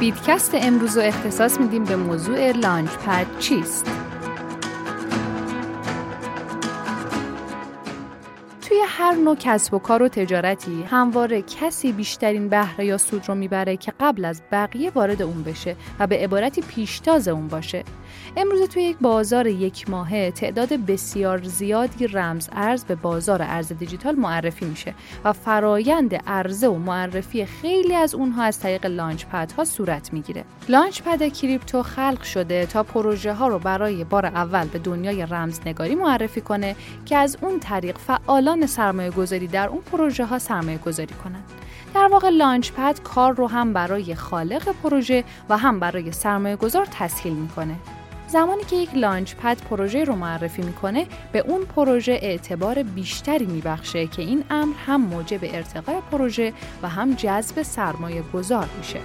[0.00, 3.97] بیدکست امروز رو اختصاص میدیم به موضوع لانچ پد چیست؟
[8.86, 13.76] هر نوع کسب و کار و تجارتی همواره کسی بیشترین بهره یا سود رو می‌بره
[13.76, 17.84] که قبل از بقیه وارد اون بشه و به عبارتی پیشتاز اون باشه
[18.36, 24.14] امروز توی یک بازار یک ماهه تعداد بسیار زیادی رمز ارز به بازار ارز دیجیتال
[24.14, 30.12] معرفی میشه و فرایند عرضه و معرفی خیلی از اونها از طریق launchpad ها صورت
[30.12, 30.44] می‌گیره.
[30.68, 36.40] launchpad crypto خلق شده تا پروژه ها رو برای بار اول به دنیای رمزنگاری معرفی
[36.40, 36.76] کنه
[37.06, 41.44] که از اون طریق فعالان سرمایه گذاری در اون پروژه ها سرمایه گذاری کنند.
[41.94, 47.32] در واقع launchpad کار رو هم برای خالق پروژه و هم برای سرمایه گذار تسهیل
[47.32, 47.74] می‌کنه.
[48.28, 54.22] زمانی که یک launchpad پروژه رو معرفی می‌کنه به اون پروژه اعتبار بیشتری میبخشه که
[54.22, 59.00] این امر هم موجب ارتقای پروژه و هم جذب سرمایه گذار میشه.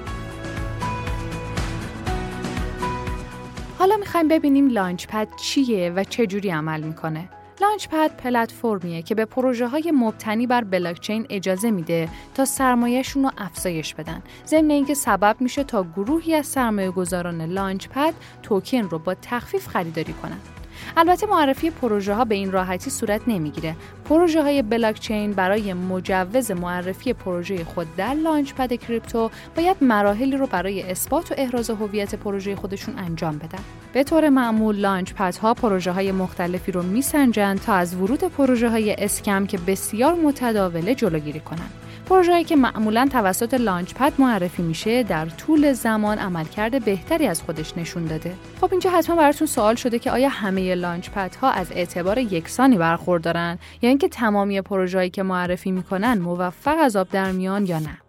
[3.79, 7.29] حالا می‌خوایم ببینیم لانچ پد چیه و چجوری عمل می‌کنه.
[7.63, 13.93] لانچپد پلتفرمیه که به پروژه های مبتنی بر بلاکچین اجازه میده تا سرمایهشون رو افزایش
[13.93, 14.23] بدن.
[14.47, 20.13] ضمن اینکه سبب میشه تا گروهی از سرمایه گذاران لانچپد توکن رو با تخفیف خریداری
[20.13, 20.39] کنن.
[20.97, 23.75] البته معرفی پروژه ها به این راحتی صورت نمی‌گیره.
[24.05, 30.83] پروژه های بلاکچین برای مجوز معرفی پروژه خود در launchpad crypto باید مراحلی رو برای
[30.83, 33.63] اثبات و احراز هویت پروژه خودشون انجام بدن.
[33.93, 38.93] به طور معمول launch ها پروژه های مختلفی رو میسنجند تا از ورود پروژه های
[38.93, 41.82] scam که بسیار متداوله جلوگیری کنند.
[42.05, 48.05] پروژه‌ای که معمولا توسط launchpad معرفی میشه در طول زمان عملکرد بهتری از خودش نشون
[48.05, 48.35] داده.
[48.61, 51.09] خب اینجا حتما براتون سوال شده که آیا همه لانچ
[51.41, 57.09] ها از اعتبار یکسانی برخوردارن یا اینکه تمامی پروژه‌ای که معرفی می‌کنن موفق از آب
[57.09, 58.02] در میان یا نه؟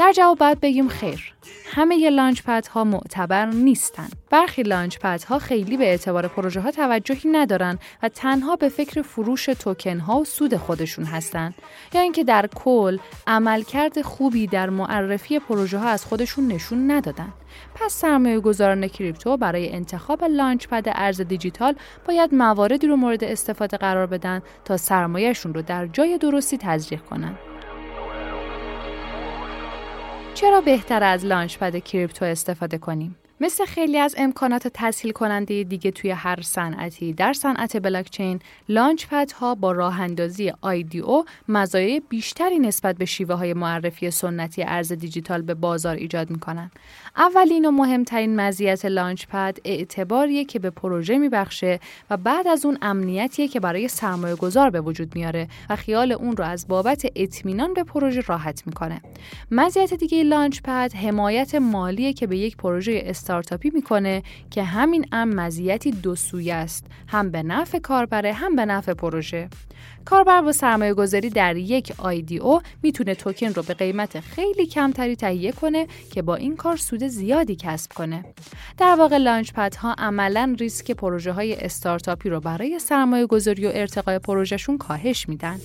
[0.00, 1.32] در جواب باید بگیم خیر.
[1.66, 4.12] همه لانچ ها معتبر نیستند.
[4.30, 4.98] برخی لانچ
[5.28, 10.20] ها خیلی به اعتبار پروژه ها توجهی ندارن و تنها به فکر فروش توکن ها
[10.20, 11.54] و سود خودشون هستند
[11.92, 17.32] یا اینکه در کل عملکرد خوبی در معرفی پروژه ها از خودشون نشون ندادن.
[17.74, 21.74] پس سرمایه گذاران crypto برای انتخاب launchpad ارز دیجیتال
[22.08, 27.49] باید مواردی رو مورد استفاده قرار بدن تا سرمایهشون رو در جای درستی تزریق کنند.
[30.34, 36.10] چرا بهتره از launchpad crypto استفاده کنیم؟ مثل خیلی از امکانات تسهیل کننده دیگه توی
[36.10, 37.12] هر صنعتی.
[37.12, 40.52] در صنعت بلاکچین launchpad ها با راه اندازی
[41.02, 46.70] او مزایای بیشتری نسبت به شیوه های معرفی سنتی ارز دیجیتال به بازار ایجاد می‌کنن.
[47.16, 51.80] اولین و مهمترین مزیت لانچ پد اعتباریه که به پروژه میبخشه
[52.10, 56.36] و بعد از اون امنیتیه که برای سرمایه گذار به وجود میاره و خیال اون
[56.36, 59.00] رو از بابت اطمینان به پروژه راحت می‌کنه.
[59.50, 65.28] مزیت دیگه لانچ پد حمایت مالیه که به یک پروژه استارتاپی می‌کنه که همین ام
[65.28, 69.48] مزیتی دو سویه است هم به نفع کاربره هم به نفع پروژه
[70.04, 71.92] کاربر با سرمایه گذاری در یک
[72.40, 77.04] او می‌تونه توکن رو به قیمت خیلی کمتری تهیه کنه که با این کار سود
[77.04, 78.24] زیادی کسب کنه.
[78.78, 84.18] در واقع launchpad ها عملا ریسک پروژه های استارتاپی رو برای سرمایه گذاری و ارتقای
[84.18, 85.58] پروژهشون کاهش میدن.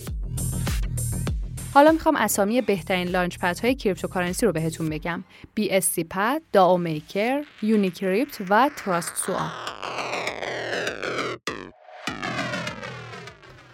[1.76, 5.24] حالا می‌خوام اسامی بهترین launchpad های cryptocurrency رو بهتون بگم.
[5.60, 9.75] BSCPad، DAO Maker، UniCrypt و TrustSwap.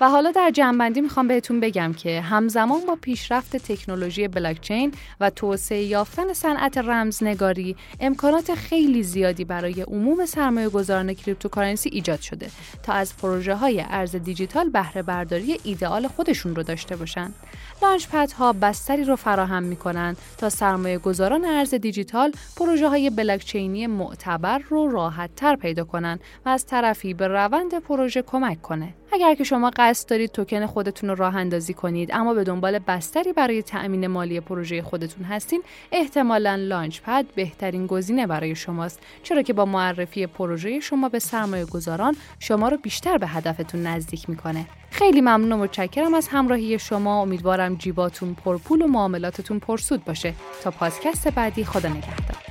[0.01, 5.81] و حالا در جمع‌بندی می‌خوام بهتون بگم که همزمان با پیشرفت تکنولوژی بلاکچین و توسعه
[5.83, 12.49] یافتن صنعت رمزنگاری امکانات خیلی زیادی برای عموم سرمایه گذاران cryptocurrency ایجاد شده
[12.83, 17.33] تا از پروژه های ارز دیجیتال بهره برداری ایدئال خودشون رو داشته باشن.
[17.81, 18.07] launch
[18.37, 24.91] ها بستری رو فراهم می‌کنن تا سرمایه گذاران ارز دیجیتال پروژه های بلاکچینی معتبر رو
[24.91, 28.93] راحت تر پیدا کنن و از طرفی به روند پروژه کمک کنه.
[29.13, 32.09] اگر که شما قصد دارید توکن خودتون رو راه اندازی کنید.
[32.13, 38.27] اما به دنبال بستری برای تأمین مالی پروژه خودتون هستین احتمالا لانچ پد بهترین گزینه
[38.27, 38.99] برای شماست.
[39.23, 44.29] چرا که با معرفی پروژه شما به سرمایه گذاران شما رو بیشتر به هدفتون نزدیک
[44.29, 44.65] می‌کنه.
[44.91, 47.21] خیلی ممنون و متشکرم از همراهی شما.
[47.21, 50.33] امیدوارم جیباتون پرپول و معاملاتتون پرسود باشه.
[50.63, 52.50] تا پادکست بعدی خدا نگهدار.